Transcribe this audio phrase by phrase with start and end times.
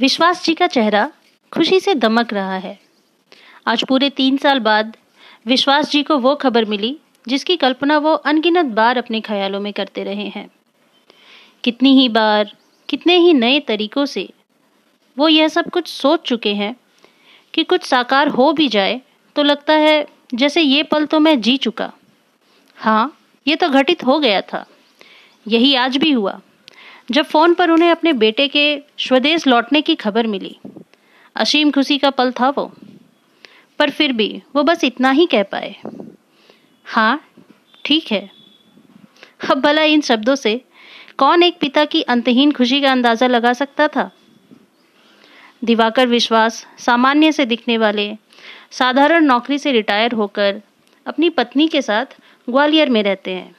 [0.00, 1.10] विश्वास जी का चेहरा
[1.52, 2.78] खुशी से दमक रहा है।
[3.66, 4.96] आज पूरे तीन साल बाद
[5.46, 6.96] विश्वास जी को वो खबर मिली,
[7.28, 10.48] जिसकी कल्पना वो अनगिनत बार अपने ख्यालों में करते रहे हैं।
[11.64, 12.56] कितनी ही बार,
[12.88, 14.28] कितने ही नए तरीकों से
[15.16, 16.74] वो यह सब कुछ सोच चुके हैं
[17.54, 19.00] कि कुछ साकार हो भी जाए
[19.36, 21.92] तो लगता है जैसे ये पल तो मैं जी चुका।
[22.76, 24.66] हाँ ये तो घटित हो गया था।
[25.48, 26.40] यही आज भी हुआ।
[27.10, 30.56] जब फ़ोन पर उन्हें अपने बेटे के स्वदेश लौटने की खबर मिली।
[31.36, 32.72] असीम खुशी का पल था वो।
[33.78, 35.76] पर फिर भी वो बस इतना ही कह पाए।
[36.84, 37.24] हाँ
[37.84, 38.30] ठीक है।
[39.50, 40.60] अब भला इन शब्दों से
[41.18, 44.10] कौन एक पिता की अंतहीन खुशी का अंदाज़ा लगा सकता था?
[45.64, 48.14] दिवाकर विश्वास, सामान्य से दिखने वाले,
[48.70, 50.62] साधारण नौकरी से रिटायर होकर
[51.06, 52.06] अपनी पत्नी के साथ
[52.50, 53.56] ग्वालियर में रहते हैं।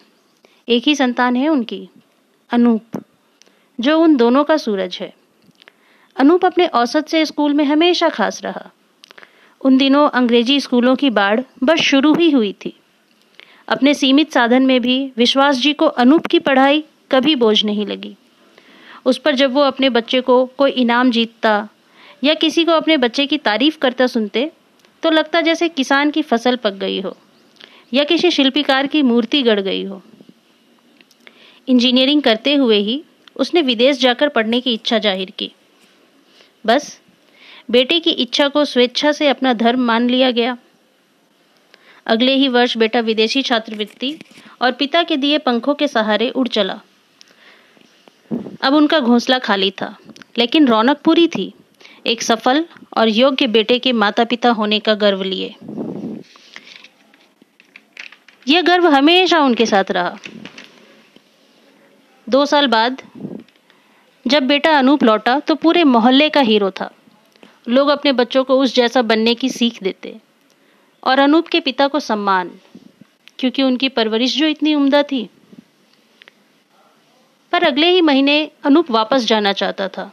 [0.69, 1.89] एक ही संतान है उनकी,
[2.49, 3.03] अनूप।
[3.81, 5.13] जो उन दोनों का सूरज है।
[6.15, 8.69] अनूप अपने औसत से स्कूल में हमेशा खास रहा।
[9.61, 12.73] उन दिनों अंग्रेज़ी स्कूलों की बाढ़ बस शुरू ही हुई थी।
[13.67, 18.15] अपने सीमित साधन में भी विश्वास जी को अनूप की पढ़ाई कभी बोझ नहीं लगी।
[19.05, 21.67] उस पर जब वो अपने बच्चे को कोई इनाम जीतता
[22.23, 24.51] या किसी को अपने बच्चे की तारीफ़ करता सुनते
[25.03, 27.15] तो लगता जैसे किसान की फ़सल पक गई हो
[27.93, 30.01] या किसी शिल्पीकार की मूर्ति गड़ गई हो।
[31.67, 33.01] इंजीनियरिंग करते हुए ही
[33.35, 35.51] उसने विदेश जाकर पढ़ने की इच्छा ज़ाहिर की।
[36.65, 36.99] बस,
[37.71, 40.57] बेटे की इच्छा को स्वेच्छा से अपना धर्म मान लिया गया।
[42.05, 44.17] अगले ही वर्ष बेटा विदेशी छात्रवृत्ति
[44.61, 46.79] और पिता के दिए पंखों के सहारे उड़ चला।
[48.61, 49.95] अब उनका घोंसला खाली था,
[50.37, 51.53] लेकिन रौनक पूरी थी,
[52.05, 52.65] एक सफल
[52.97, 55.55] और योग्य बेटे के माता पिता होने का गर्व लिए।
[58.47, 60.17] यह गर्व हमेशा उनके साथ रहा।
[62.31, 63.01] दो साल बाद
[64.25, 66.89] जब बेटा अनूप लौटा तो पूरे मोहल्ले का हीरो था।
[67.69, 70.15] लोग अपने बच्चों को उस जैसा बनने की सीख देते
[71.03, 72.51] और अनूप के पिता को सम्मान,
[73.39, 75.23] क्योंकि उनकी परवरिश जो इतनी उम्दा थी।
[77.51, 80.11] पर अगले ही महीने अनूप वापस जाना चाहता था।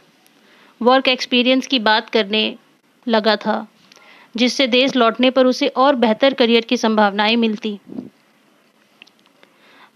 [0.81, 2.55] वर्क एक्सपीरियंस की बात करने
[3.07, 3.67] लगा था,
[4.35, 7.79] जिससे देश लौटने पर उसे और बेहतर करियर की संभावनाएँ मिलती।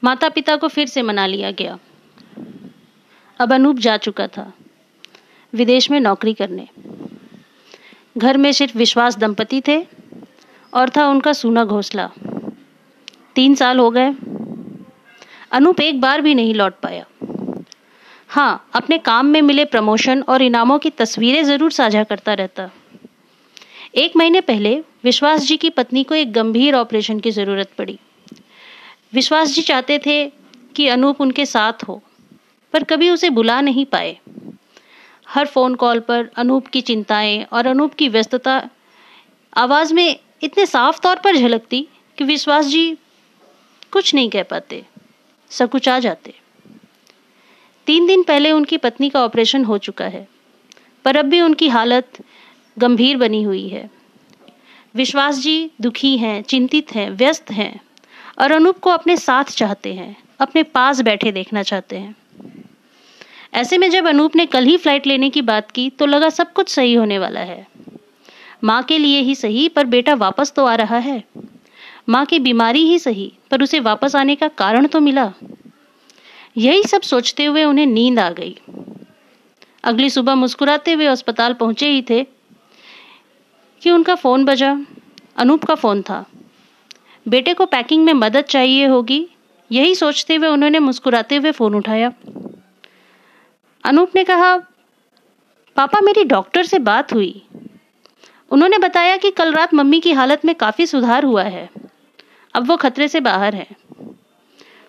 [0.03, 1.79] माता पिता को फिर से मना लिया गया।
[3.43, 4.51] अब अनूप जा चुका था।
[5.53, 6.67] विदेश में नौकरी करने।
[8.17, 9.77] घर में सिर्फ़ विश्वास दंपति थे
[10.73, 12.09] और था उनका सूना घोसला।
[13.35, 14.13] तीन साल हो गए।
[15.51, 17.05] अनूप एक बार भी नहीं लौट पाया।
[18.27, 22.69] हाँ अपने काम में मिले प्रमोशन और इनामों की तस्वीरें ज़रूर साझा करता रहता।
[23.95, 24.73] एक महीने पहले
[25.03, 27.99] विश्वास जी की पत्नी को एक गंभीर ऑपरेशन की ज़रूरत पड़ी।
[29.13, 30.25] विश्वास जी चाहते थे
[30.75, 32.01] कि अनूप उनके साथ हो।
[32.73, 34.17] पर कभी उसे बुला नहीं पाए।
[35.27, 38.69] हर फ़ोन कॉल पर अनूप की चिंताएँ और अनूप की व्यस्तता
[39.53, 42.97] आवाज़ में इतने साफ़ तौर पर झलकती कि विश्वास जी
[43.91, 44.85] कुछ नहीं कह पाते
[45.49, 46.33] सकुच जाते।
[47.87, 50.27] तीन दिन पहले उनकी पत्नी का ऑपरेशन हो चुका है,
[51.05, 52.23] पर अब भी उनकी हालत
[52.79, 53.89] गंभीर बनी हुई है।
[54.95, 57.79] विश्वास जी दुखी हैं, चिंतित हैं, व्यस्त हैं
[58.39, 62.15] और अनूप को अपने साथ चाहते हैं, अपने पास बैठे देखना चाहते हैं।
[63.53, 66.53] ऐसे में जब अनूप ने कल ही फ़्लाइट लेने की बात की तो लगा सब
[66.53, 67.67] कुछ सही होने वाला है।
[68.63, 71.23] माँ के लिए ही सही, पर बेटा वापस तो आ रहा है।
[72.09, 75.33] माँ की बीमारी ही सही, पर उसे वापस आने का कारण तो मिला।
[76.57, 78.57] यही सब सोचते हुए उन्हें नींद आ गई।
[79.83, 82.23] अगली सुबह मुस्कुराते हुए अस्पताल पहुँचे ही थे
[83.81, 84.77] कि उनका फ़ोन बजा।
[85.37, 86.25] अनूप का फ़ोन था।
[87.27, 89.27] बेटे को पैकिंग में मदद चाहिए होगी,
[89.71, 92.11] यही सोचते हुए उन्होंने मुस्कुराते हुए फ़ोन उठाया।
[93.83, 94.57] अनूप ने कहा,
[95.75, 97.45] पापा, मेरी डॉक्टर से बात हुई।
[98.51, 101.69] उन्होंने बताया कि कल रात मम्मी की हालत में काफ़ी सुधार हुआ है।
[102.53, 103.67] अब वो खतरे से बाहर है।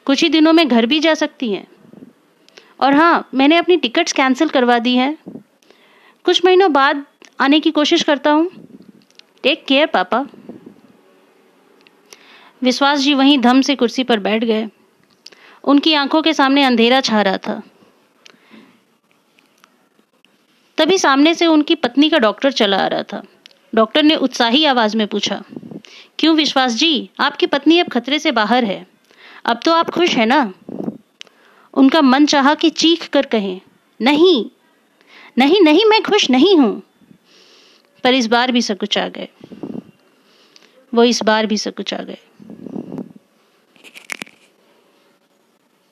[0.04, 1.66] कुछ ही दिनों में घर भी जा सकती हैं।
[2.80, 5.18] और हाँ मैंने अपनी टिकट्स कैंसिल करवा दी हैं।
[6.24, 7.04] कुछ महीनों बाद
[7.40, 8.50] आने की कोशिश करता हूँ।
[9.42, 10.26] टेक केयर, पापा।
[12.62, 14.68] विश्वास जी वहीं धम से कुर्सी पर बैठ गए।
[15.64, 17.62] उनकी आँखों के सामने अंधेरा छा रहा था।
[20.84, 23.22] तभी सामने से उनकी पत्नी का डॉक्टर चला आ रहा था।
[23.74, 25.42] डॉक्टर ने उत्साही आवाज़ में पूछा,
[26.18, 27.10] क्यों विश्वास जी?
[27.20, 28.86] आपकी पत्नी अब खतरे से बाहर है।
[29.44, 30.52] अब तो आप खुश है ना?
[31.74, 33.60] उनका मन चाहा कि चीख कर कहें,
[34.00, 34.44] नहीं
[35.38, 36.82] नहीं नहीं, मैं खुश नहीं हूँ।
[38.04, 39.28] पर इस बार भी सकुच आ गए।
[40.92, 42.18] वो इस बार भी सकुच आ गए।